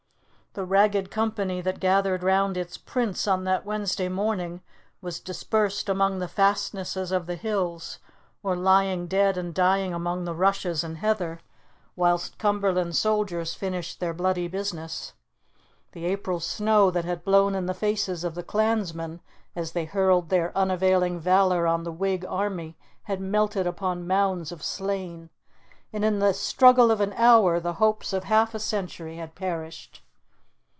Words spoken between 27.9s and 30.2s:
of half a century had perished.